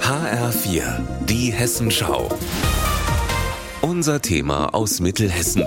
[0.00, 0.82] HR4,
[1.26, 2.28] die Hessenschau.
[3.80, 5.64] Unser Thema aus Mittelhessen.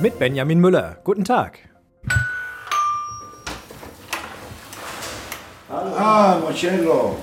[0.00, 0.98] Mit Benjamin Müller.
[1.02, 1.58] Guten Tag.
[5.68, 7.16] Ah, Marcello.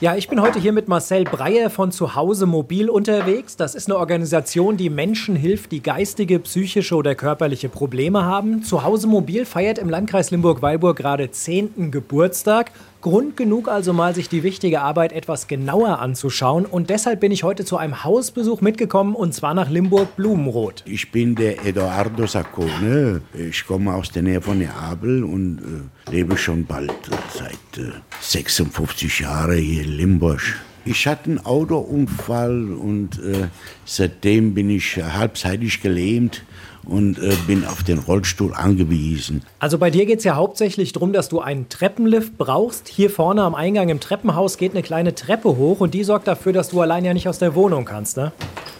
[0.00, 3.58] Ja, ich bin heute hier mit Marcel Breyer von Zuhause Mobil unterwegs.
[3.58, 8.62] Das ist eine Organisation, die Menschen hilft, die geistige, psychische oder körperliche Probleme haben.
[8.62, 11.90] Zuhause Mobil feiert im Landkreis Limburg-Weilburg gerade 10.
[11.90, 12.70] Geburtstag.
[13.02, 16.64] Grund genug also mal, sich die wichtige Arbeit etwas genauer anzuschauen.
[16.64, 20.82] Und deshalb bin ich heute zu einem Hausbesuch mitgekommen und zwar nach Limburg-Blumenroth.
[20.86, 23.20] Ich bin der Eduardo Saccone.
[23.34, 27.92] Ich komme aus der Nähe von Neapel und äh, lebe schon bald äh, seit äh,
[28.20, 30.40] 56 Jahren hier in Limburg.
[30.84, 33.48] Ich hatte einen Autounfall und äh,
[33.84, 36.42] seitdem bin ich halbseitig gelähmt
[36.84, 39.42] und äh, bin auf den Rollstuhl angewiesen.
[39.58, 42.88] Also bei dir geht es ja hauptsächlich darum, dass du einen Treppenlift brauchst.
[42.88, 46.52] Hier vorne am Eingang im Treppenhaus geht eine kleine Treppe hoch und die sorgt dafür,
[46.52, 48.32] dass du allein ja nicht aus der Wohnung kannst, ne?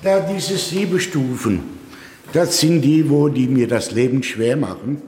[0.02, 1.60] Da diese sieben Stufen,
[2.32, 5.02] das sind die, wo die mir das Leben schwer machen.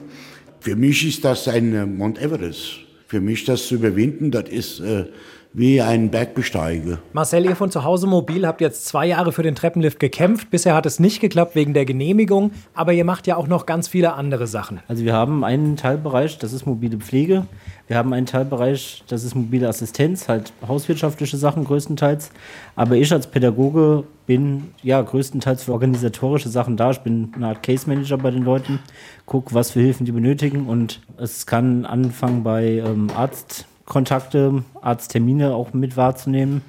[0.63, 2.77] Für mich ist das ein äh, Mount Everest.
[3.07, 5.07] Für mich das zu überwinden, das ist äh,
[5.53, 6.97] wie ein Bergbesteiger.
[7.13, 10.49] Marcel, ihr von zu Hause mobil habt jetzt zwei Jahre für den Treppenlift gekämpft.
[10.49, 13.87] Bisher hat es nicht geklappt wegen der Genehmigung, aber ihr macht ja auch noch ganz
[13.87, 14.79] viele andere Sachen.
[14.87, 17.45] Also wir haben einen Teilbereich, das ist mobile Pflege.
[17.87, 22.31] Wir haben einen Teilbereich, das ist mobile Assistenz, halt hauswirtschaftliche Sachen größtenteils.
[22.75, 26.91] Aber ich als Pädagoge bin ja größtenteils für organisatorische Sachen da.
[26.91, 28.79] Ich bin eine Art Case Manager bei den Leuten,
[29.27, 33.67] gucke, was für Hilfen die benötigen und es kann anfangen bei ähm, Arzt.
[33.85, 36.61] Kontakte, Arzttermine auch mit wahrzunehmen,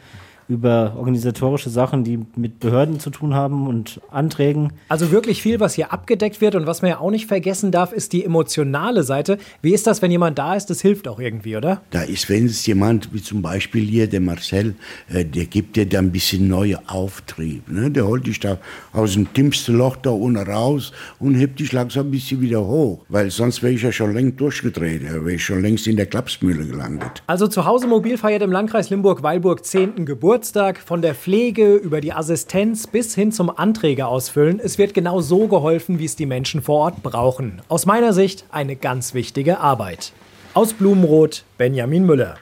[0.55, 4.72] über organisatorische Sachen, die mit Behörden zu tun haben und Anträgen.
[4.88, 7.92] Also wirklich viel, was hier abgedeckt wird und was man ja auch nicht vergessen darf,
[7.92, 9.38] ist die emotionale Seite.
[9.62, 10.70] Wie ist das, wenn jemand da ist?
[10.70, 11.83] Das hilft auch irgendwie, oder?
[11.91, 14.77] Da ist, wenn es jemand, wie zum Beispiel hier der Marcel,
[15.12, 17.68] äh, der gibt dir da ein bisschen neue Auftrieb.
[17.68, 17.91] Ne?
[17.91, 18.58] Der holt dich da
[18.92, 23.05] aus dem tiefsten Loch da unten raus und hebt dich langsam ein bisschen wieder hoch.
[23.08, 26.64] Weil sonst wäre ich ja schon längst durchgedreht, wäre ich schon längst in der Klapsmühle
[26.64, 27.23] gelandet.
[27.27, 30.07] Also zu Hause Mobil feiert im Landkreis Limburg-Weilburg 10.
[30.07, 30.43] Geburtstag.
[30.44, 34.60] Geburtstag, von der Pflege über die Assistenz bis hin zum Anträge ausfüllen.
[34.62, 37.62] Es wird genau so geholfen, wie es die Menschen vor Ort brauchen.
[37.68, 40.12] Aus meiner Sicht eine ganz wichtige Arbeit.
[40.52, 42.36] Aus Blumenrot, Benjamin Müller.